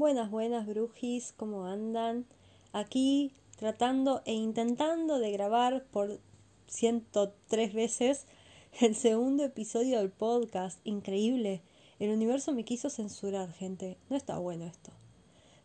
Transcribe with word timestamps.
Buenas, 0.00 0.30
buenas, 0.30 0.66
brujis, 0.66 1.34
¿cómo 1.36 1.66
andan? 1.66 2.24
Aquí 2.72 3.34
tratando 3.58 4.22
e 4.24 4.32
intentando 4.32 5.18
de 5.18 5.30
grabar 5.30 5.84
por 5.90 6.20
103 6.68 7.74
veces 7.74 8.24
el 8.80 8.94
segundo 8.94 9.44
episodio 9.44 9.98
del 9.98 10.08
podcast. 10.08 10.80
Increíble. 10.84 11.60
El 11.98 12.12
universo 12.12 12.54
me 12.54 12.64
quiso 12.64 12.88
censurar, 12.88 13.52
gente. 13.52 13.98
No 14.08 14.16
está 14.16 14.38
bueno 14.38 14.64
esto. 14.64 14.90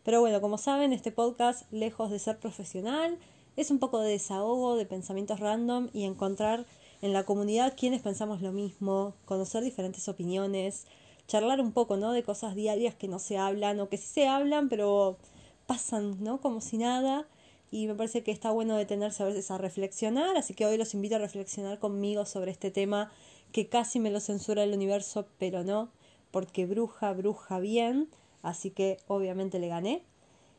Pero 0.04 0.20
bueno, 0.20 0.42
como 0.42 0.58
saben, 0.58 0.92
este 0.92 1.12
podcast, 1.12 1.72
lejos 1.72 2.10
de 2.10 2.18
ser 2.18 2.38
profesional, 2.38 3.18
es 3.56 3.70
un 3.70 3.78
poco 3.78 4.00
de 4.00 4.10
desahogo, 4.10 4.76
de 4.76 4.84
pensamientos 4.84 5.40
random 5.40 5.88
y 5.94 6.04
encontrar 6.04 6.66
en 7.00 7.14
la 7.14 7.24
comunidad 7.24 7.72
quienes 7.74 8.02
pensamos 8.02 8.42
lo 8.42 8.52
mismo, 8.52 9.14
conocer 9.24 9.64
diferentes 9.64 10.10
opiniones, 10.10 10.84
charlar 11.26 11.60
un 11.60 11.72
poco, 11.72 11.96
¿no? 11.96 12.12
De 12.12 12.22
cosas 12.22 12.54
diarias 12.54 12.94
que 12.94 13.08
no 13.08 13.18
se 13.18 13.38
hablan 13.38 13.80
o 13.80 13.88
que 13.88 13.96
sí 13.96 14.06
se 14.06 14.28
hablan, 14.28 14.68
pero 14.68 15.18
pasan, 15.66 16.22
¿no? 16.22 16.40
Como 16.40 16.60
si 16.60 16.78
nada. 16.78 17.26
Y 17.70 17.86
me 17.88 17.94
parece 17.94 18.22
que 18.22 18.30
está 18.30 18.50
bueno 18.50 18.76
detenerse 18.76 19.22
a 19.22 19.26
veces 19.26 19.50
a 19.50 19.58
reflexionar, 19.58 20.36
así 20.36 20.54
que 20.54 20.66
hoy 20.66 20.76
los 20.76 20.94
invito 20.94 21.16
a 21.16 21.18
reflexionar 21.18 21.78
conmigo 21.78 22.24
sobre 22.24 22.52
este 22.52 22.70
tema 22.70 23.10
que 23.52 23.68
casi 23.68 23.98
me 23.98 24.10
lo 24.10 24.20
censura 24.20 24.62
el 24.62 24.72
universo, 24.72 25.26
pero 25.38 25.64
no, 25.64 25.90
porque 26.30 26.66
bruja, 26.66 27.12
bruja 27.12 27.58
bien, 27.58 28.08
así 28.42 28.70
que 28.70 28.98
obviamente 29.08 29.58
le 29.58 29.68
gané. 29.68 30.02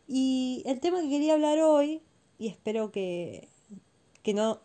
Y 0.08 0.64
el 0.66 0.80
tema 0.80 1.02
que 1.02 1.10
quería 1.10 1.34
hablar 1.34 1.60
hoy, 1.60 2.02
y 2.40 2.48
espero 2.48 2.92
que, 2.92 3.48
que 4.24 4.34
no 4.34 4.60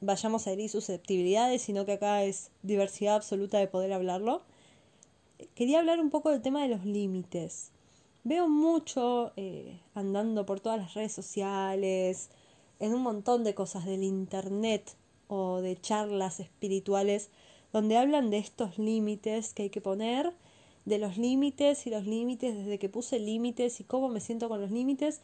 vayamos 0.00 0.46
a 0.46 0.52
herir 0.52 0.70
susceptibilidades, 0.70 1.62
sino 1.62 1.84
que 1.86 1.92
acá 1.92 2.24
es 2.24 2.50
diversidad 2.62 3.16
absoluta 3.16 3.58
de 3.58 3.68
poder 3.68 3.92
hablarlo, 3.92 4.42
quería 5.54 5.78
hablar 5.78 6.00
un 6.00 6.10
poco 6.10 6.30
del 6.30 6.42
tema 6.42 6.62
de 6.62 6.68
los 6.68 6.84
límites. 6.84 7.70
Veo 8.24 8.48
mucho 8.48 9.32
eh, 9.36 9.80
andando 9.94 10.46
por 10.46 10.60
todas 10.60 10.78
las 10.78 10.94
redes 10.94 11.12
sociales, 11.12 12.30
en 12.78 12.94
un 12.94 13.02
montón 13.02 13.44
de 13.44 13.54
cosas 13.54 13.84
del 13.84 14.02
internet 14.02 14.96
o 15.28 15.60
de 15.60 15.80
charlas 15.80 16.40
espirituales, 16.40 17.30
donde 17.72 17.96
hablan 17.96 18.30
de 18.30 18.38
estos 18.38 18.78
límites 18.78 19.54
que 19.54 19.64
hay 19.64 19.70
que 19.70 19.80
poner, 19.80 20.32
de 20.84 20.98
los 20.98 21.16
límites 21.16 21.86
y 21.86 21.90
los 21.90 22.06
límites, 22.06 22.56
desde 22.56 22.78
que 22.78 22.88
puse 22.88 23.18
límites 23.18 23.80
y 23.80 23.84
cómo 23.84 24.08
me 24.08 24.20
siento 24.20 24.48
con 24.48 24.60
los 24.60 24.70
límites. 24.70 25.20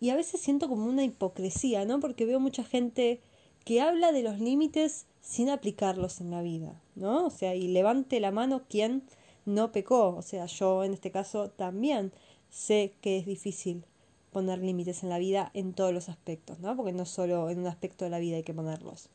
Y 0.00 0.10
a 0.10 0.16
veces 0.16 0.40
siento 0.40 0.68
como 0.68 0.86
una 0.86 1.04
hipocresía, 1.04 1.84
¿no? 1.84 2.00
Porque 2.00 2.26
veo 2.26 2.40
mucha 2.40 2.64
gente 2.64 3.20
que 3.64 3.80
habla 3.80 4.12
de 4.12 4.22
los 4.22 4.40
límites 4.40 5.06
sin 5.20 5.50
aplicarlos 5.50 6.20
en 6.20 6.30
la 6.30 6.42
vida, 6.42 6.80
¿no? 6.94 7.26
O 7.26 7.30
sea, 7.30 7.54
y 7.54 7.68
levante 7.68 8.20
la 8.20 8.32
mano 8.32 8.62
quien 8.68 9.04
no 9.44 9.72
pecó. 9.72 10.14
O 10.16 10.22
sea, 10.22 10.46
yo 10.46 10.84
en 10.84 10.92
este 10.92 11.10
caso 11.10 11.50
también 11.50 12.12
sé 12.50 12.94
que 13.00 13.18
es 13.18 13.26
difícil 13.26 13.84
poner 14.32 14.58
límites 14.60 15.02
en 15.02 15.08
la 15.08 15.18
vida 15.18 15.50
en 15.54 15.72
todos 15.72 15.92
los 15.92 16.08
aspectos, 16.08 16.60
¿no? 16.60 16.76
Porque 16.76 16.92
no 16.92 17.04
solo 17.04 17.50
en 17.50 17.60
un 17.60 17.66
aspecto 17.66 18.04
de 18.04 18.10
la 18.10 18.18
vida 18.18 18.36
hay 18.36 18.42
que 18.42 18.54
ponerlos. 18.54 19.08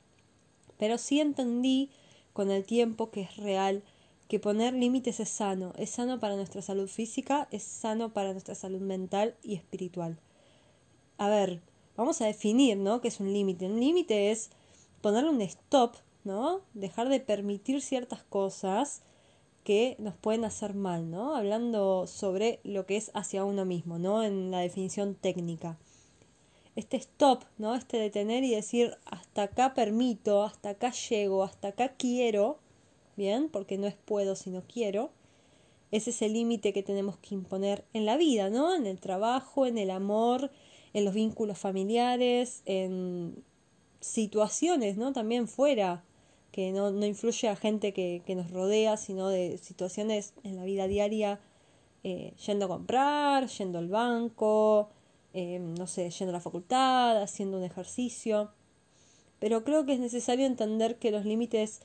Pero 0.77 0.97
sí 0.97 1.21
entendí 1.21 1.89
con 2.33 2.51
el 2.51 2.65
tiempo 2.65 3.11
que 3.11 3.21
es 3.21 3.37
real 3.37 3.83
que 4.27 4.39
poner 4.39 4.73
límites 4.73 5.19
es 5.19 5.29
sano, 5.29 5.73
es 5.77 5.91
sano 5.91 6.19
para 6.19 6.35
nuestra 6.35 6.61
salud 6.61 6.87
física, 6.87 7.47
es 7.51 7.63
sano 7.63 8.11
para 8.11 8.31
nuestra 8.31 8.55
salud 8.55 8.81
mental 8.81 9.35
y 9.43 9.55
espiritual. 9.55 10.17
A 11.17 11.29
ver, 11.29 11.61
vamos 11.95 12.21
a 12.21 12.25
definir, 12.25 12.77
¿no? 12.77 13.01
¿Qué 13.01 13.07
es 13.07 13.19
un 13.19 13.31
límite? 13.31 13.67
Un 13.67 13.79
límite 13.79 14.31
es 14.31 14.49
ponerle 15.01 15.29
un 15.29 15.41
stop, 15.41 15.95
¿no? 16.23 16.61
Dejar 16.73 17.07
de 17.09 17.19
permitir 17.19 17.81
ciertas 17.81 18.23
cosas 18.23 19.03
que 19.65 19.95
nos 19.97 20.15
pueden 20.15 20.45
hacer 20.45 20.75
mal, 20.75 21.09
¿no? 21.09 21.35
Hablando 21.35 22.05
sobre 22.05 22.59
lo 22.63 22.85
que 22.85 22.97
es 22.97 23.09
hacia 23.15 23.43
uno 23.43 23.65
mismo, 23.65 23.97
¿no? 23.97 24.23
En 24.23 24.51
la 24.51 24.59
definición 24.59 25.15
técnica. 25.15 25.77
Este 26.75 26.97
stop, 26.97 27.43
¿no? 27.57 27.73
Este 27.73 27.97
detener 27.97 28.43
y 28.43 28.51
decir 28.51 28.95
hasta 29.05 29.43
acá 29.43 29.73
permito, 29.73 30.43
hasta 30.43 30.69
acá 30.69 30.91
llego, 30.91 31.43
hasta 31.43 31.69
acá 31.69 31.95
quiero, 31.97 32.59
¿bien? 33.17 33.49
Porque 33.49 33.79
no 33.79 33.87
es 33.87 33.95
puedo, 33.95 34.35
sino 34.35 34.61
quiero. 34.61 35.09
Ese 35.89 36.11
es 36.11 36.21
el 36.21 36.33
límite 36.33 36.71
que 36.71 36.83
tenemos 36.83 37.17
que 37.17 37.33
imponer 37.33 37.85
en 37.93 38.05
la 38.05 38.17
vida, 38.17 38.51
¿no? 38.51 38.75
En 38.75 38.85
el 38.85 38.99
trabajo, 38.99 39.65
en 39.65 39.79
el 39.79 39.89
amor, 39.89 40.51
en 40.93 41.05
los 41.05 41.15
vínculos 41.15 41.57
familiares, 41.57 42.61
en 42.65 43.43
situaciones, 43.99 44.95
¿no? 44.95 45.11
También 45.11 45.47
fuera 45.47 46.03
que 46.55 46.71
no, 46.71 46.89
no 46.89 47.05
influye 47.05 47.49
a 47.49 47.57
gente 47.57 47.91
que, 47.91 48.21
que, 48.25 48.33
nos 48.33 48.49
rodea, 48.49 48.95
sino 48.95 49.27
de 49.27 49.57
situaciones 49.57 50.33
en 50.43 50.55
la 50.55 50.63
vida 50.63 50.87
diaria, 50.87 51.41
eh, 52.05 52.33
yendo 52.45 52.63
a 52.63 52.67
comprar, 52.69 53.47
yendo 53.47 53.77
al 53.77 53.89
banco, 53.89 54.87
eh, 55.33 55.59
no 55.59 55.85
sé, 55.85 56.09
yendo 56.11 56.29
a 56.29 56.37
la 56.37 56.39
facultad, 56.39 57.21
haciendo 57.21 57.57
un 57.57 57.65
ejercicio. 57.65 58.51
Pero 59.39 59.65
creo 59.65 59.85
que 59.85 59.95
es 59.95 59.99
necesario 59.99 60.45
entender 60.45 60.97
que 60.97 61.11
los 61.11 61.25
límites 61.25 61.81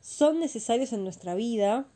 son 0.00 0.40
necesarios 0.40 0.94
en 0.94 1.04
nuestra 1.04 1.34
vida, 1.34 1.86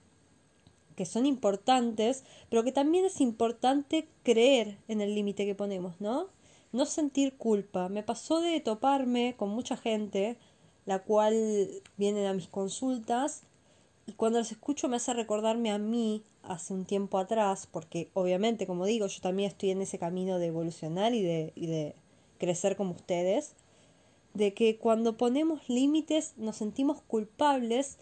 que 0.96 1.06
son 1.06 1.24
importantes, 1.24 2.24
pero 2.50 2.62
que 2.62 2.72
también 2.72 3.06
es 3.06 3.22
importante 3.22 4.06
creer 4.22 4.76
en 4.86 5.00
el 5.00 5.14
límite 5.14 5.46
que 5.46 5.54
ponemos, 5.54 5.98
¿no? 5.98 6.28
No 6.72 6.84
sentir 6.84 7.38
culpa. 7.38 7.88
Me 7.88 8.02
pasó 8.02 8.42
de 8.42 8.60
toparme 8.60 9.34
con 9.38 9.48
mucha 9.48 9.78
gente 9.78 10.36
la 10.86 11.00
cual 11.00 11.68
vienen 11.96 12.26
a 12.26 12.32
mis 12.34 12.48
consultas 12.48 13.42
y 14.06 14.12
cuando 14.12 14.38
las 14.38 14.50
escucho 14.50 14.88
me 14.88 14.96
hace 14.96 15.14
recordarme 15.14 15.70
a 15.70 15.78
mí 15.78 16.24
hace 16.42 16.74
un 16.74 16.84
tiempo 16.84 17.18
atrás, 17.18 17.68
porque 17.70 18.10
obviamente, 18.14 18.66
como 18.66 18.84
digo, 18.84 19.06
yo 19.06 19.20
también 19.20 19.48
estoy 19.48 19.70
en 19.70 19.82
ese 19.82 19.98
camino 19.98 20.38
de 20.38 20.46
evolucionar 20.46 21.14
y 21.14 21.22
de, 21.22 21.52
y 21.54 21.66
de 21.66 21.94
crecer 22.38 22.76
como 22.76 22.92
ustedes, 22.92 23.54
de 24.34 24.54
que 24.54 24.76
cuando 24.76 25.16
ponemos 25.16 25.68
límites 25.68 26.34
nos 26.36 26.56
sentimos 26.56 27.00
culpables 27.02 27.98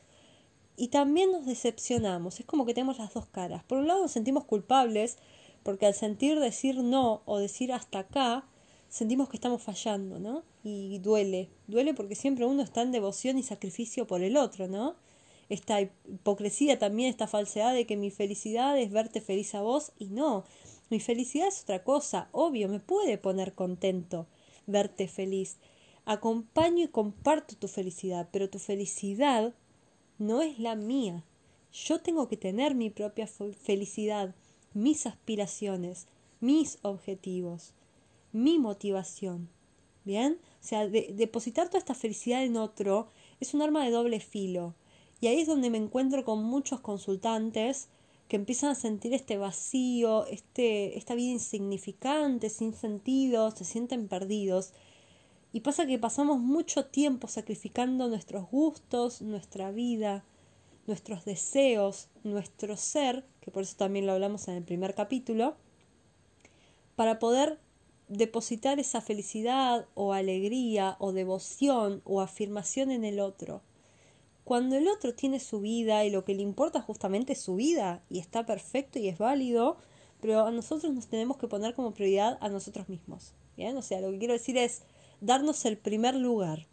y 0.76 0.88
también 0.88 1.32
nos 1.32 1.44
decepcionamos. 1.44 2.40
Es 2.40 2.46
como 2.46 2.64
que 2.64 2.72
tenemos 2.72 2.98
las 2.98 3.12
dos 3.12 3.26
caras. 3.26 3.62
Por 3.64 3.78
un 3.78 3.88
lado 3.88 4.02
nos 4.02 4.12
sentimos 4.12 4.44
culpables 4.44 5.18
porque 5.62 5.84
al 5.84 5.94
sentir 5.94 6.40
decir 6.40 6.82
no 6.82 7.20
o 7.26 7.38
decir 7.38 7.72
hasta 7.72 7.98
acá, 7.98 8.44
sentimos 8.90 9.28
que 9.28 9.36
estamos 9.36 9.62
fallando, 9.62 10.18
¿no? 10.18 10.42
Y 10.64 10.98
duele, 10.98 11.48
duele 11.68 11.94
porque 11.94 12.16
siempre 12.16 12.44
uno 12.44 12.62
está 12.62 12.82
en 12.82 12.92
devoción 12.92 13.38
y 13.38 13.42
sacrificio 13.42 14.06
por 14.06 14.22
el 14.22 14.36
otro, 14.36 14.68
¿no? 14.68 14.96
Esta 15.48 15.80
hipocresía 15.80 16.78
también, 16.78 17.08
esta 17.08 17.26
falsedad 17.26 17.72
de 17.72 17.86
que 17.86 17.96
mi 17.96 18.10
felicidad 18.10 18.78
es 18.78 18.90
verte 18.90 19.20
feliz 19.20 19.54
a 19.54 19.62
vos 19.62 19.92
y 19.98 20.06
no, 20.06 20.44
mi 20.90 21.00
felicidad 21.00 21.48
es 21.48 21.62
otra 21.62 21.82
cosa, 21.84 22.28
obvio, 22.32 22.68
me 22.68 22.80
puede 22.80 23.16
poner 23.16 23.54
contento 23.54 24.26
verte 24.66 25.08
feliz. 25.08 25.56
Acompaño 26.04 26.84
y 26.84 26.88
comparto 26.88 27.56
tu 27.56 27.68
felicidad, 27.68 28.28
pero 28.32 28.50
tu 28.50 28.58
felicidad 28.58 29.54
no 30.18 30.42
es 30.42 30.58
la 30.58 30.74
mía. 30.74 31.24
Yo 31.72 32.00
tengo 32.00 32.28
que 32.28 32.36
tener 32.36 32.74
mi 32.74 32.90
propia 32.90 33.28
felicidad, 33.28 34.34
mis 34.74 35.06
aspiraciones, 35.06 36.08
mis 36.40 36.78
objetivos 36.82 37.74
mi 38.32 38.58
motivación. 38.58 39.48
¿Bien? 40.04 40.38
O 40.62 40.66
sea, 40.66 40.88
depositar 40.88 41.68
toda 41.68 41.78
esta 41.78 41.94
felicidad 41.94 42.42
en 42.42 42.56
otro 42.56 43.10
es 43.38 43.54
un 43.54 43.62
arma 43.62 43.84
de 43.84 43.90
doble 43.90 44.20
filo. 44.20 44.74
Y 45.20 45.26
ahí 45.26 45.40
es 45.40 45.46
donde 45.46 45.70
me 45.70 45.78
encuentro 45.78 46.24
con 46.24 46.42
muchos 46.42 46.80
consultantes 46.80 47.88
que 48.28 48.36
empiezan 48.36 48.70
a 48.70 48.74
sentir 48.74 49.12
este 49.12 49.36
vacío, 49.36 50.24
este, 50.26 50.96
esta 50.96 51.14
vida 51.14 51.32
insignificante, 51.32 52.48
sin 52.48 52.74
sentido, 52.74 53.50
se 53.50 53.64
sienten 53.64 54.08
perdidos. 54.08 54.72
Y 55.52 55.60
pasa 55.60 55.86
que 55.86 55.98
pasamos 55.98 56.38
mucho 56.38 56.86
tiempo 56.86 57.26
sacrificando 57.26 58.08
nuestros 58.08 58.48
gustos, 58.48 59.20
nuestra 59.20 59.72
vida, 59.72 60.24
nuestros 60.86 61.24
deseos, 61.24 62.08
nuestro 62.22 62.76
ser, 62.76 63.24
que 63.40 63.50
por 63.50 63.64
eso 63.64 63.76
también 63.76 64.06
lo 64.06 64.12
hablamos 64.12 64.46
en 64.48 64.54
el 64.54 64.62
primer 64.62 64.94
capítulo, 64.94 65.56
para 66.94 67.18
poder 67.18 67.58
depositar 68.10 68.80
esa 68.80 69.00
felicidad 69.00 69.86
o 69.94 70.12
alegría 70.12 70.96
o 70.98 71.12
devoción 71.12 72.02
o 72.04 72.20
afirmación 72.20 72.90
en 72.90 73.04
el 73.04 73.20
otro. 73.20 73.62
Cuando 74.42 74.76
el 74.76 74.88
otro 74.88 75.14
tiene 75.14 75.38
su 75.38 75.60
vida 75.60 76.04
y 76.04 76.10
lo 76.10 76.24
que 76.24 76.34
le 76.34 76.42
importa 76.42 76.82
justamente 76.82 77.34
es 77.34 77.40
su 77.40 77.54
vida 77.54 78.02
y 78.10 78.18
está 78.18 78.44
perfecto 78.44 78.98
y 78.98 79.08
es 79.08 79.16
válido, 79.16 79.76
pero 80.20 80.44
a 80.44 80.50
nosotros 80.50 80.92
nos 80.92 81.06
tenemos 81.06 81.36
que 81.36 81.46
poner 81.46 81.72
como 81.74 81.94
prioridad 81.94 82.36
a 82.40 82.48
nosotros 82.48 82.88
mismos. 82.88 83.32
¿Bien? 83.56 83.76
O 83.76 83.82
sea, 83.82 84.00
lo 84.00 84.10
que 84.10 84.18
quiero 84.18 84.34
decir 84.34 84.58
es 84.58 84.82
darnos 85.20 85.64
el 85.64 85.78
primer 85.78 86.16
lugar. 86.16 86.66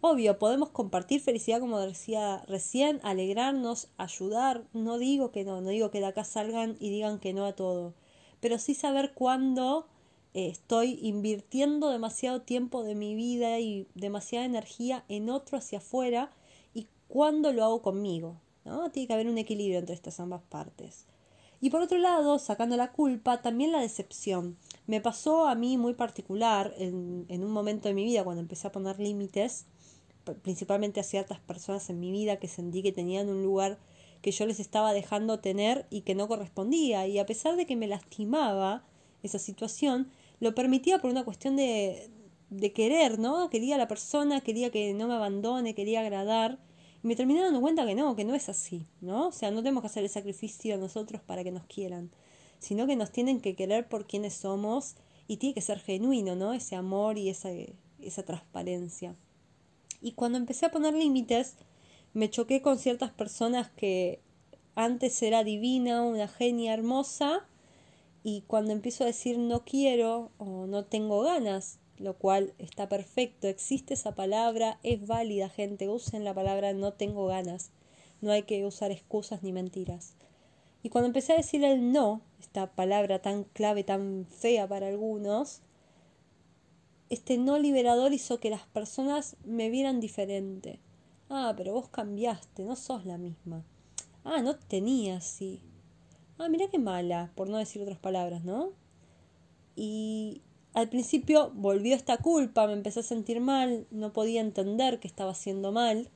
Obvio, 0.00 0.38
podemos 0.38 0.70
compartir 0.70 1.20
felicidad, 1.20 1.60
como 1.60 1.78
decía 1.80 2.44
recién, 2.48 2.98
alegrarnos, 3.02 3.88
ayudar. 3.98 4.64
No 4.72 4.98
digo 4.98 5.32
que 5.32 5.44
no, 5.44 5.60
no 5.60 5.68
digo 5.68 5.90
que 5.90 6.00
de 6.00 6.06
acá 6.06 6.24
salgan 6.24 6.76
y 6.80 6.88
digan 6.88 7.18
que 7.18 7.34
no 7.34 7.44
a 7.44 7.52
todo, 7.52 7.94
pero 8.40 8.58
sí 8.58 8.74
saber 8.74 9.12
cuándo 9.12 9.86
estoy 10.34 10.98
invirtiendo 11.02 11.90
demasiado 11.90 12.42
tiempo 12.42 12.82
de 12.82 12.94
mi 12.94 13.14
vida 13.14 13.60
y 13.60 13.86
demasiada 13.94 14.46
energía 14.46 15.04
en 15.08 15.30
otro 15.30 15.58
hacia 15.58 15.78
afuera 15.78 16.30
y 16.74 16.88
cuándo 17.08 17.52
lo 17.52 17.64
hago 17.64 17.82
conmigo. 17.82 18.40
¿no? 18.64 18.90
Tiene 18.90 19.06
que 19.06 19.12
haber 19.12 19.28
un 19.28 19.38
equilibrio 19.38 19.78
entre 19.78 19.94
estas 19.94 20.20
ambas 20.20 20.42
partes. 20.42 21.06
Y 21.60 21.70
por 21.70 21.80
otro 21.80 21.98
lado, 21.98 22.38
sacando 22.38 22.76
la 22.76 22.90
culpa, 22.90 23.40
también 23.40 23.70
la 23.70 23.80
decepción. 23.80 24.56
Me 24.86 25.00
pasó 25.00 25.46
a 25.46 25.54
mí 25.54 25.78
muy 25.78 25.94
particular 25.94 26.74
en, 26.76 27.24
en 27.28 27.44
un 27.44 27.52
momento 27.52 27.88
de 27.88 27.94
mi 27.94 28.04
vida 28.04 28.24
cuando 28.24 28.42
empecé 28.42 28.66
a 28.66 28.72
poner 28.72 28.98
límites, 28.98 29.66
principalmente 30.42 30.98
a 30.98 31.04
ciertas 31.04 31.38
personas 31.38 31.88
en 31.90 32.00
mi 32.00 32.10
vida 32.10 32.38
que 32.38 32.48
sentí 32.48 32.82
que 32.82 32.90
tenían 32.90 33.28
un 33.28 33.42
lugar 33.42 33.78
que 34.22 34.32
yo 34.32 34.46
les 34.46 34.60
estaba 34.60 34.92
dejando 34.92 35.40
tener 35.40 35.86
y 35.90 36.02
que 36.02 36.14
no 36.14 36.26
correspondía. 36.28 37.06
Y 37.06 37.18
a 37.18 37.26
pesar 37.26 37.56
de 37.56 37.66
que 37.66 37.76
me 37.76 37.86
lastimaba 37.86 38.84
esa 39.22 39.38
situación, 39.38 40.08
lo 40.42 40.56
permitía 40.56 40.98
por 40.98 41.08
una 41.08 41.24
cuestión 41.24 41.54
de, 41.54 42.10
de 42.50 42.72
querer, 42.72 43.20
¿no? 43.20 43.48
Quería 43.48 43.76
a 43.76 43.78
la 43.78 43.86
persona, 43.86 44.40
quería 44.40 44.72
que 44.72 44.92
no 44.92 45.06
me 45.06 45.14
abandone, 45.14 45.72
quería 45.72 46.00
agradar. 46.00 46.58
Y 47.00 47.06
me 47.06 47.14
terminé 47.14 47.42
dando 47.42 47.60
cuenta 47.60 47.86
que 47.86 47.94
no, 47.94 48.16
que 48.16 48.24
no 48.24 48.34
es 48.34 48.48
así, 48.48 48.88
¿no? 49.00 49.28
O 49.28 49.32
sea, 49.32 49.52
no 49.52 49.62
tenemos 49.62 49.82
que 49.82 49.86
hacer 49.86 50.02
el 50.02 50.10
sacrificio 50.10 50.74
a 50.74 50.78
nosotros 50.78 51.22
para 51.22 51.44
que 51.44 51.52
nos 51.52 51.64
quieran, 51.66 52.10
sino 52.58 52.88
que 52.88 52.96
nos 52.96 53.12
tienen 53.12 53.40
que 53.40 53.54
querer 53.54 53.88
por 53.88 54.08
quienes 54.08 54.34
somos 54.34 54.96
y 55.28 55.36
tiene 55.36 55.54
que 55.54 55.60
ser 55.60 55.78
genuino, 55.78 56.34
¿no? 56.34 56.52
Ese 56.52 56.74
amor 56.74 57.18
y 57.18 57.28
esa, 57.28 57.50
esa 58.00 58.24
transparencia. 58.24 59.14
Y 60.00 60.10
cuando 60.10 60.38
empecé 60.38 60.66
a 60.66 60.72
poner 60.72 60.94
límites, 60.94 61.54
me 62.14 62.30
choqué 62.30 62.62
con 62.62 62.80
ciertas 62.80 63.12
personas 63.12 63.70
que 63.70 64.20
antes 64.74 65.22
era 65.22 65.44
divina, 65.44 66.02
una 66.02 66.26
genia 66.26 66.74
hermosa, 66.74 67.46
y 68.24 68.42
cuando 68.42 68.72
empiezo 68.72 69.04
a 69.04 69.08
decir 69.08 69.38
no 69.38 69.64
quiero 69.64 70.30
o 70.38 70.66
no 70.66 70.84
tengo 70.84 71.22
ganas, 71.22 71.78
lo 71.98 72.14
cual 72.14 72.54
está 72.58 72.88
perfecto. 72.88 73.48
Existe 73.48 73.94
esa 73.94 74.14
palabra, 74.14 74.78
es 74.82 75.06
válida, 75.06 75.48
gente. 75.48 75.88
Usen 75.88 76.24
la 76.24 76.34
palabra 76.34 76.72
no 76.72 76.92
tengo 76.92 77.26
ganas. 77.26 77.70
No 78.20 78.30
hay 78.30 78.42
que 78.44 78.64
usar 78.64 78.90
excusas 78.90 79.42
ni 79.42 79.52
mentiras. 79.52 80.14
Y 80.82 80.88
cuando 80.88 81.06
empecé 81.06 81.32
a 81.32 81.36
decir 81.36 81.64
el 81.64 81.92
no, 81.92 82.22
esta 82.40 82.72
palabra 82.72 83.20
tan 83.20 83.44
clave, 83.44 83.84
tan 83.84 84.26
fea 84.26 84.66
para 84.68 84.88
algunos, 84.88 85.60
este 87.08 87.38
no 87.38 87.58
liberador 87.58 88.12
hizo 88.12 88.40
que 88.40 88.50
las 88.50 88.66
personas 88.66 89.36
me 89.44 89.70
vieran 89.70 90.00
diferente. 90.00 90.80
Ah, 91.28 91.54
pero 91.56 91.72
vos 91.72 91.88
cambiaste, 91.88 92.64
no 92.64 92.74
sos 92.74 93.04
la 93.04 93.18
misma. 93.18 93.64
Ah, 94.24 94.42
no 94.42 94.56
tenías, 94.56 95.24
sí. 95.24 95.60
Ah, 96.44 96.48
mira 96.48 96.66
qué 96.66 96.80
mala, 96.80 97.30
por 97.36 97.48
no 97.48 97.58
decir 97.58 97.80
otras 97.82 98.00
palabras, 98.00 98.42
¿no? 98.42 98.72
Y 99.76 100.42
al 100.74 100.88
principio 100.88 101.52
volvió 101.54 101.94
esta 101.94 102.16
culpa, 102.16 102.66
me 102.66 102.72
empecé 102.72 102.98
a 102.98 103.04
sentir 103.04 103.40
mal, 103.40 103.86
no 103.92 104.12
podía 104.12 104.40
entender 104.40 104.98
que 104.98 105.06
estaba 105.06 105.30
haciendo 105.30 105.70
mal. 105.70 106.10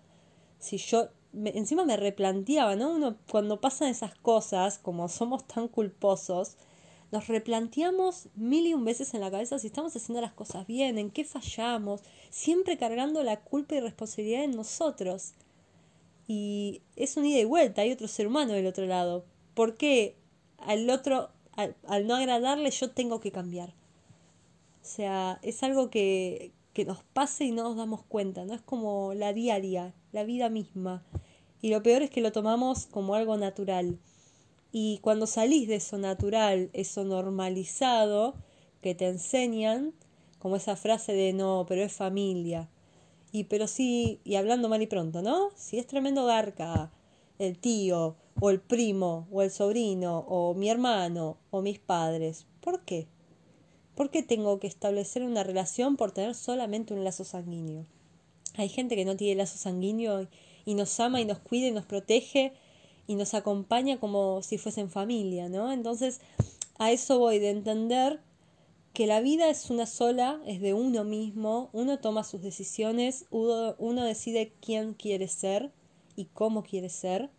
Si 0.59 0.79
yo 0.79 1.11
encima 1.33 1.85
me 1.85 1.97
replanteaba, 1.97 2.75
¿no? 2.75 2.91
Uno 2.91 3.19
cuando 3.31 3.61
pasan 3.61 3.87
esas 3.87 4.17
cosas, 4.17 4.79
como 4.79 5.09
somos 5.21 5.47
tan 5.47 5.69
culposos, 5.69 6.57
nos 7.13 7.29
replanteamos 7.29 8.27
mil 8.35 8.67
y 8.67 8.75
un 8.75 8.85
veces 8.85 9.15
en 9.15 9.21
la 9.21 9.31
cabeza 9.31 9.61
si 9.61 9.69
estamos 9.69 9.95
haciendo 9.95 10.21
las 10.21 10.33
cosas 10.33 10.67
bien, 10.67 10.99
en 10.99 11.13
qué 11.13 11.25
fallamos, 11.25 12.01
siempre 12.31 12.79
cargando 12.79 13.23
la 13.23 13.43
culpa 13.43 13.77
y 13.77 13.81
responsabilidad 13.81 14.43
en 14.43 14.57
nosotros. 14.57 15.35
Y 16.27 16.83
es 16.97 17.17
un 17.17 17.27
ida 17.27 17.39
y 17.39 17.45
vuelta, 17.45 17.83
hay 17.83 17.93
otro 17.93 18.09
ser 18.09 18.27
humano 18.27 18.55
del 18.55 18.67
otro 18.67 18.87
lado. 18.87 19.25
¿Por 19.57 19.79
qué 19.79 20.15
al 20.59 20.91
otro, 20.91 21.31
al 21.57 22.07
no 22.07 22.15
agradarle, 22.15 22.71
yo 22.71 22.91
tengo 22.91 23.21
que 23.21 23.33
cambiar? 23.33 23.71
O 23.71 24.85
sea, 24.89 25.41
es 25.41 25.63
algo 25.63 25.89
que, 25.89 26.53
que 26.75 26.85
nos 26.85 27.03
pasa 27.03 27.43
y 27.43 27.53
no 27.53 27.63
nos 27.63 27.77
damos 27.79 28.03
cuenta, 28.05 28.45
¿no? 28.45 28.53
Es 28.53 28.61
como 28.61 29.15
la 29.15 29.33
diaria, 29.33 29.95
la 30.13 30.25
vida 30.25 30.51
misma. 30.51 31.03
Y 31.63 31.71
lo 31.71 31.83
peor 31.83 32.03
es 32.03 32.11
que 32.11 32.21
lo 32.21 32.33
tomamos 32.33 32.85
como 32.85 33.15
algo 33.15 33.39
natural. 33.39 33.99
Y 34.73 34.99
cuando 34.99 35.27
salís 35.27 35.69
de 35.69 35.77
eso 35.77 35.97
natural, 35.97 36.69
eso 36.75 37.05
normalizado, 37.05 38.35
que 38.83 38.95
te 38.95 39.09
enseñan, 39.09 39.95
como 40.39 40.57
esa 40.57 40.77
frase 40.77 41.15
de 41.15 41.33
no, 41.33 41.65
pero 41.67 41.83
es 41.83 41.95
familia. 41.95 42.69
Y 43.33 43.45
pero 43.45 43.69
sí, 43.69 44.21
y 44.23 44.35
hablando 44.35 44.69
mal 44.69 44.83
y 44.83 44.87
pronto, 44.87 45.23
¿no? 45.23 45.49
Si 45.57 45.79
es 45.79 45.87
tremendo 45.87 46.27
garca, 46.27 46.93
el 47.39 47.59
tío, 47.59 48.17
o 48.41 48.51
el 48.51 48.61
primo, 48.61 49.27
o 49.31 49.43
el 49.43 49.51
sobrino, 49.51 50.25
o 50.29 50.55
mi 50.55 50.69
hermano, 50.69 51.39
o 51.51 51.63
mis 51.63 51.79
padres, 51.79 52.47
¿por 52.61 52.85
qué? 52.85 53.07
¿Por 53.95 54.11
qué 54.11 54.23
tengo 54.23 54.59
que 54.59 54.67
establecer 54.67 55.23
una 55.23 55.43
relación 55.43 55.97
por 55.97 56.13
tener 56.13 56.35
solamente 56.35 56.93
un 56.93 57.05
lazo 57.05 57.25
sanguíneo? 57.25 57.87
Hay 58.55 58.69
gente 58.69 58.97
que 58.97 59.05
no 59.05 59.17
tiene 59.17 59.37
lazo 59.37 59.59
sanguíneo 59.59 60.29
y 60.65 60.75
nos 60.75 60.99
ama 61.01 61.21
y 61.21 61.25
nos 61.25 61.39
cuida 61.39 61.69
y 61.69 61.73
nos 61.73 61.87
protege 61.87 62.53
y 63.07 63.15
nos 63.15 63.35
acompaña 63.35 63.99
como 63.99 64.43
si 64.43 64.59
fuesen 64.59 64.91
familia, 64.91 65.49
¿no? 65.49 65.73
Entonces, 65.73 66.21
a 66.79 66.91
eso 66.91 67.19
voy 67.19 67.39
de 67.39 67.51
entender 67.51 68.21
que 68.93 69.07
la 69.07 69.21
vida 69.21 69.51
es 69.51 69.71
una 69.71 69.87
sola, 69.87 70.41
es 70.47 70.61
de 70.61 70.73
uno 70.73 71.05
mismo, 71.05 71.69
uno 71.73 71.99
toma 71.99 72.25
sus 72.25 72.41
decisiones, 72.41 73.27
uno, 73.31 74.05
decide 74.05 74.53
quién 74.61 74.95
quiere 74.95 75.29
ser 75.29 75.71
y 76.17 76.27
cómo 76.27 76.63
quiere 76.63 76.89
ser, 76.89 77.31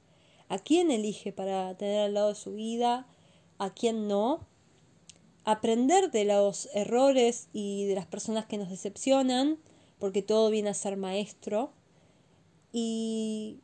a 0.50 0.60
quién 0.60 0.92
elige 0.92 1.34
para 1.34 1.76
tener 1.76 2.06
al 2.06 2.14
lado 2.14 2.30
de 2.30 2.36
su 2.36 2.54
vida, 2.54 3.08
a 3.58 3.74
quién 3.74 4.08
no, 4.08 4.46
aprender 5.44 6.12
de 6.12 6.26
los 6.26 6.70
errores 6.74 7.50
y 7.54 7.86
de 7.86 7.96
las 7.96 8.06
personas 8.06 8.46
que 8.46 8.58
nos 8.58 8.70
decepcionan, 8.70 9.58
porque 10.00 10.22
todo 10.22 10.50
viene 10.50 10.70
a 10.70 10.74
ser 10.74 10.98
maestro, 10.98 11.72
y 12.72 13.60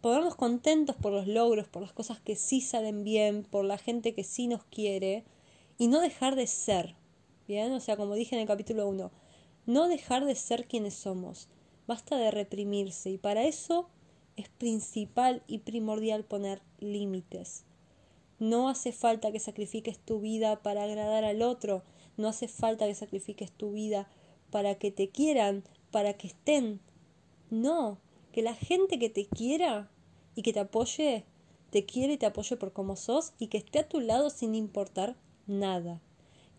ponernos 0.00 0.34
contentos 0.34 0.96
por 0.96 1.12
los 1.12 1.26
logros, 1.26 1.68
por 1.68 1.82
las 1.82 1.92
cosas 1.92 2.20
que 2.20 2.36
sí 2.36 2.60
salen 2.60 3.04
bien, 3.04 3.44
por 3.44 3.64
la 3.64 3.78
gente 3.78 4.14
que 4.14 4.24
sí 4.24 4.46
nos 4.46 4.64
quiere, 4.64 5.24
y 5.78 5.88
no 5.88 6.00
dejar 6.00 6.36
de 6.36 6.46
ser, 6.46 6.94
¿bien? 7.46 7.72
O 7.72 7.80
sea, 7.80 7.96
como 7.96 8.14
dije 8.14 8.34
en 8.34 8.40
el 8.40 8.48
capítulo 8.48 8.88
1, 8.88 9.10
no 9.66 9.88
dejar 9.88 10.24
de 10.24 10.34
ser 10.34 10.66
quienes 10.66 10.94
somos, 10.94 11.48
basta 11.86 12.16
de 12.16 12.30
reprimirse, 12.30 13.10
y 13.10 13.18
para 13.18 13.44
eso 13.44 13.88
es 14.36 14.48
principal 14.48 15.42
y 15.46 15.58
primordial 15.58 16.24
poner 16.24 16.62
límites. 16.78 17.64
No 18.38 18.68
hace 18.68 18.92
falta 18.92 19.32
que 19.32 19.40
sacrifiques 19.40 19.98
tu 19.98 20.20
vida 20.20 20.62
para 20.62 20.84
agradar 20.84 21.24
al 21.24 21.42
otro, 21.42 21.82
no 22.16 22.28
hace 22.28 22.48
falta 22.48 22.86
que 22.86 22.94
sacrifiques 22.94 23.52
tu 23.52 23.72
vida 23.72 24.08
para 24.50 24.76
que 24.76 24.90
te 24.90 25.08
quieran, 25.08 25.64
para 25.90 26.14
que 26.14 26.28
estén. 26.28 26.80
No, 27.50 27.98
que 28.32 28.42
la 28.42 28.54
gente 28.54 28.98
que 28.98 29.10
te 29.10 29.26
quiera 29.26 29.90
y 30.34 30.42
que 30.42 30.52
te 30.52 30.60
apoye, 30.60 31.24
te 31.70 31.84
quiere 31.84 32.14
y 32.14 32.16
te 32.16 32.26
apoye 32.26 32.56
por 32.56 32.72
como 32.72 32.96
sos 32.96 33.32
y 33.38 33.48
que 33.48 33.58
esté 33.58 33.80
a 33.80 33.88
tu 33.88 34.00
lado 34.00 34.30
sin 34.30 34.54
importar 34.54 35.16
nada. 35.46 36.00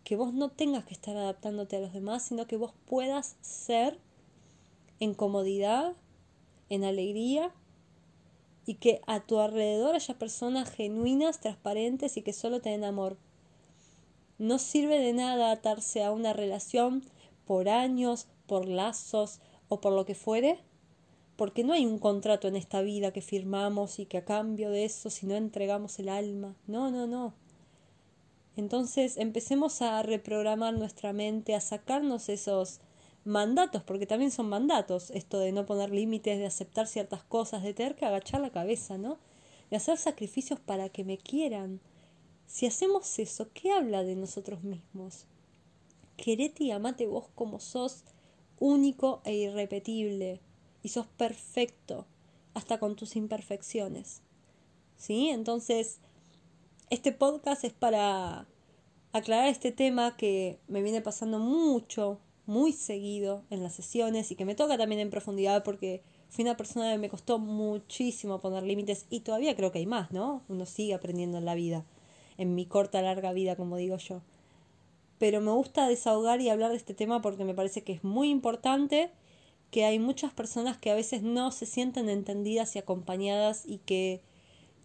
Que 0.03 0.15
vos 0.15 0.33
no 0.33 0.49
tengas 0.49 0.85
que 0.85 0.94
estar 0.94 1.16
adaptándote 1.16 1.75
a 1.75 1.80
los 1.80 1.94
demás, 1.94 2.23
sino 2.23 2.47
que 2.47 2.57
vos 2.57 2.73
puedas 2.85 3.37
ser 3.42 3.99
en 4.99 5.13
comodidad, 5.13 5.95
en 6.69 6.83
alegría 6.83 7.54
y 8.71 8.75
que 8.75 9.01
a 9.06 9.19
tu 9.19 9.37
alrededor 9.40 9.95
haya 9.95 10.18
personas 10.18 10.71
genuinas, 10.71 11.42
transparentes 11.42 12.16
y 12.16 12.21
que 12.21 12.31
solo 12.31 12.61
te 12.61 12.69
den 12.69 12.85
amor. 12.85 13.18
No 14.37 14.59
sirve 14.59 14.97
de 14.97 15.11
nada 15.11 15.51
atarse 15.51 16.06
a 16.06 16.11
una 16.13 16.31
relación 16.31 17.04
por 17.45 17.68
años, 17.68 18.28
por 18.47 18.69
lazos 18.69 19.42
o 19.68 19.81
por 19.81 19.92
lo 19.92 20.06
que 20.06 20.16
fuere, 20.16 20.57
porque 21.35 21.66
no 21.66 21.73
hay 21.73 21.85
un 21.85 21.99
contrato 21.99 22.47
en 22.47 22.56
esta 22.56 22.81
vida 22.81 23.11
que 23.11 23.21
firmamos 23.21 23.99
y 23.99 24.06
que 24.06 24.19
a 24.19 24.23
cambio 24.23 24.69
de 24.69 24.85
eso, 24.85 25.09
si 25.09 25.25
no 25.25 25.35
entregamos 25.35 25.99
el 25.99 26.07
alma, 26.07 26.56
no, 26.66 26.92
no, 26.92 27.07
no. 27.07 27.33
Entonces 28.56 29.18
empecemos 29.18 29.81
a 29.81 30.01
reprogramar 30.01 30.75
nuestra 30.75 31.11
mente, 31.11 31.56
a 31.56 31.59
sacarnos 31.59 32.30
esos 32.30 32.80
mandatos, 33.23 33.83
porque 33.83 34.06
también 34.06 34.31
son 34.31 34.49
mandatos, 34.49 35.11
esto 35.11 35.40
de 35.40 35.51
no 35.51 35.66
poner 35.66 35.92
límites, 35.92 36.40
de 36.40 36.45
aceptar 36.45 36.87
ciertas 36.87 37.23
cosas, 37.23 37.63
de 37.63 37.73
tener 37.73 37.95
que 37.95 38.06
agachar 38.06 38.42
la 38.42 38.51
cabeza, 38.51 38.97
¿no? 38.97 39.19
De 39.69 39.78
hacer 39.78 39.97
sacrificios 39.97 40.59
para 40.59 40.90
que 40.90 41.04
me 41.04 41.18
quieran. 41.18 41.80
Si 42.47 42.66
hacemos 42.66 43.19
eso, 43.19 43.49
¿qué 43.54 43.71
habla 43.71 44.04
de 44.04 44.16
nosotros 44.16 44.63
mismos? 44.63 45.25
Querete 46.18 46.66
y 46.66 46.71
amate 46.71 47.07
vos 47.07 47.28
como 47.35 47.59
sos 47.59 48.04
único 48.59 49.21
e 49.23 49.33
irrepetible, 49.33 50.42
y 50.83 50.90
sos 50.90 51.07
perfecto, 51.07 52.06
hasta 52.54 52.80
con 52.80 52.95
tus 52.95 53.16
imperfecciones. 53.16 54.21
¿Sí? 54.97 55.30
Entonces, 55.30 55.99
este 56.90 57.11
podcast 57.11 57.63
es 57.63 57.73
para 57.73 58.47
aclarar 59.13 59.47
este 59.47 59.71
tema 59.71 60.16
que 60.18 60.59
me 60.68 60.81
viene 60.81 61.01
pasando 61.01 61.40
mucho 61.40 62.19
muy 62.45 62.74
seguido 62.74 63.44
en 63.50 63.64
las 63.64 63.74
sesiones 63.74 64.31
y 64.31 64.36
que 64.36 64.45
me 64.45 64.56
toca 64.56 64.78
también 64.78 65.02
en 65.02 65.10
profundidad 65.10 65.64
porque 65.64 66.02
fui 66.30 66.44
una 66.44 66.57
persona 66.57 66.92
que 66.92 66.98
me 66.98 67.10
costó 67.10 67.40
muchísimo 67.40 68.40
poner 68.40 68.64
límites 68.64 69.06
y 69.10 69.21
todavía 69.21 69.56
creo 69.56 69.71
que 69.71 69.80
hay 69.80 69.86
más, 69.86 70.12
¿no? 70.12 70.42
Uno 70.48 70.66
sigue 70.66 70.94
aprendiendo 70.94 71.38
en 71.38 71.45
la 71.45 71.56
vida, 71.56 71.86
en 72.38 72.56
mi 72.56 72.66
corta, 72.66 73.02
larga 73.02 73.33
vida, 73.33 73.56
como 73.56 73.78
digo 73.78 73.98
yo. 73.98 74.21
Pero 75.18 75.42
me 75.42 75.52
gusta 75.52 75.88
desahogar 75.88 76.42
y 76.42 76.50
hablar 76.50 76.71
de 76.71 76.78
este 76.78 76.94
tema 76.94 77.21
porque 77.21 77.45
me 77.45 77.54
parece 77.54 77.83
que 77.83 77.94
es 77.94 78.04
muy 78.04 78.30
importante, 78.30 79.12
que 79.69 79.86
hay 79.86 80.00
muchas 80.00 80.33
personas 80.33 80.78
que 80.78 80.90
a 80.90 80.95
veces 80.95 81.21
no 81.21 81.52
se 81.52 81.66
sienten 81.66 82.10
entendidas 82.10 82.76
y 82.76 82.80
acompañadas 82.80 83.64
y 83.66 83.78
que 83.80 84.21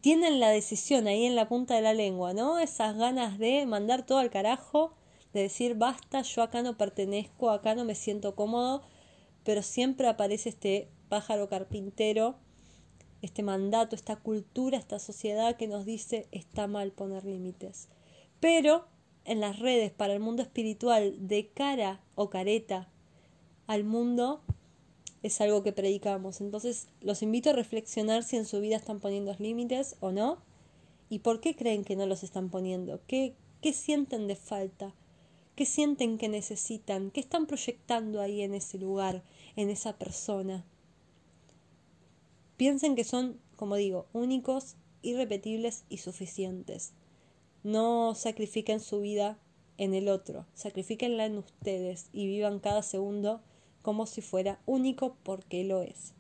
tienen 0.01 0.39
la 0.39 0.51
decisión 0.51 1.07
ahí 1.07 1.25
en 1.25 1.35
la 1.35 1.49
punta 1.49 1.75
de 1.75 1.83
la 1.83 1.95
lengua, 1.95 2.33
¿no? 2.33 2.59
Esas 2.59 2.97
ganas 2.97 3.39
de 3.39 3.67
mandar 3.67 4.07
todo 4.07 4.19
al 4.19 4.31
carajo, 4.31 4.93
de 5.37 5.43
decir 5.43 5.75
basta, 5.75 6.23
yo 6.23 6.43
acá 6.43 6.63
no 6.63 6.79
pertenezco, 6.79 7.51
acá 7.51 7.75
no 7.75 7.85
me 7.85 7.95
siento 7.95 8.35
cómodo, 8.35 8.83
pero 9.45 9.63
siempre 9.63 10.09
aparece 10.09 10.49
este 10.49 10.89
pájaro 11.09 11.49
carpintero, 11.49 12.37
este 13.21 13.43
mandato, 13.43 13.95
esta 13.95 14.17
cultura, 14.17 14.79
esta 14.79 14.99
sociedad 14.99 15.57
que 15.57 15.69
nos 15.69 15.85
dice 15.85 16.27
está 16.33 16.67
mal 16.67 16.91
poner 16.91 17.25
límites. 17.25 17.89
Pero 18.41 18.87
en 19.25 19.41
las 19.41 19.59
redes 19.59 19.93
para 19.93 20.15
el 20.15 20.21
mundo 20.21 20.43
espiritual 20.43 21.15
de 21.29 21.49
cara 21.49 22.01
o 22.15 22.31
careta 22.31 22.89
al 23.67 23.85
mundo 23.85 24.41
es 25.23 25.41
algo 25.43 25.63
que 25.63 25.73
predicamos. 25.73 26.41
Entonces 26.41 26.89
los 27.03 27.23
invito 27.23 27.51
a 27.51 27.53
reflexionar 27.53 28.23
si 28.23 28.37
en 28.37 28.47
su 28.47 28.61
vida 28.61 28.77
están 28.77 29.01
poniendo 29.01 29.35
límites 29.39 29.97
o 30.01 30.13
no 30.13 30.39
y 31.11 31.19
por 31.19 31.41
qué 31.41 31.55
creen 31.55 31.85
que 31.85 31.97
no 31.97 32.07
los 32.07 32.23
están 32.23 32.49
poniendo, 32.49 33.01
qué, 33.07 33.35
qué 33.61 33.73
sienten 33.73 34.27
de 34.29 34.37
falta, 34.37 34.95
qué 35.57 35.67
sienten 35.67 36.19
que 36.19 36.29
necesitan, 36.29 37.11
qué 37.11 37.21
están 37.21 37.47
proyectando 37.47 38.21
ahí 38.21 38.43
en 38.43 38.55
ese 38.55 38.79
lugar, 38.79 39.25
en 39.57 39.71
esa 39.71 39.99
persona. 39.99 40.65
Piensen 42.57 42.95
que 42.95 43.05
son, 43.05 43.41
como 43.57 43.77
digo, 43.77 44.07
únicos, 44.13 44.77
irrepetibles 45.03 45.85
y 45.89 45.99
suficientes. 45.99 46.93
No 47.65 48.15
sacrifiquen 48.15 48.81
su 48.81 49.01
vida 49.01 49.39
en 49.79 49.95
el 49.95 50.09
otro, 50.09 50.47
sacrifíquenla 50.55 51.27
en 51.27 51.39
ustedes 51.39 52.09
y 52.13 52.27
vivan 52.27 52.61
cada 52.61 52.83
segundo 52.83 53.41
como 53.83 54.07
si 54.07 54.21
fuera 54.21 54.61
único 54.67 55.17
porque 55.23 55.65
lo 55.65 55.83
es. 55.83 56.15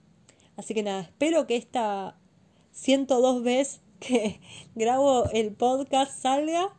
Así 0.57 0.75
que 0.75 0.83
nada, 0.83 1.02
espero 1.02 1.47
que 1.47 1.57
esta 1.57 2.19
102 2.73 3.43
veces 3.43 3.81
que 4.00 4.40
grabo 4.75 5.25
el 5.31 5.52
podcast 5.52 6.12
salga 6.21 6.75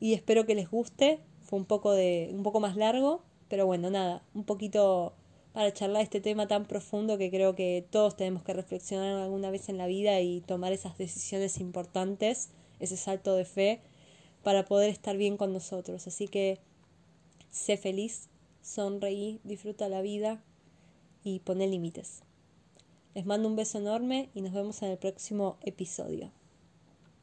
y 0.00 0.14
espero 0.14 0.46
que 0.46 0.54
les 0.54 0.70
guste. 0.70 1.20
Un 1.54 1.66
poco 1.66 1.92
de 1.92 2.30
un 2.32 2.42
poco 2.42 2.60
más 2.60 2.76
largo, 2.76 3.22
pero 3.48 3.66
bueno, 3.66 3.90
nada, 3.90 4.22
un 4.34 4.44
poquito 4.44 5.14
para 5.52 5.72
charlar 5.72 6.02
este 6.02 6.20
tema 6.20 6.48
tan 6.48 6.66
profundo 6.66 7.16
que 7.16 7.30
creo 7.30 7.54
que 7.54 7.86
todos 7.90 8.16
tenemos 8.16 8.42
que 8.42 8.52
reflexionar 8.52 9.20
alguna 9.20 9.50
vez 9.50 9.68
en 9.68 9.78
la 9.78 9.86
vida 9.86 10.20
y 10.20 10.40
tomar 10.40 10.72
esas 10.72 10.98
decisiones 10.98 11.58
importantes 11.60 12.50
ese 12.80 12.96
salto 12.96 13.34
de 13.36 13.44
fe 13.44 13.80
para 14.42 14.64
poder 14.64 14.90
estar 14.90 15.16
bien 15.16 15.36
con 15.36 15.52
nosotros. 15.52 16.06
Así 16.06 16.28
que 16.28 16.58
sé 17.50 17.76
feliz, 17.76 18.28
sonreí, 18.62 19.40
disfruta 19.44 19.88
la 19.88 20.02
vida 20.02 20.42
y 21.22 21.38
pone 21.40 21.66
límites. 21.66 22.22
Les 23.14 23.24
mando 23.26 23.48
un 23.48 23.56
beso 23.56 23.78
enorme 23.78 24.30
y 24.34 24.42
nos 24.42 24.52
vemos 24.52 24.82
en 24.82 24.90
el 24.90 24.98
próximo 24.98 25.56
episodio. 25.62 26.32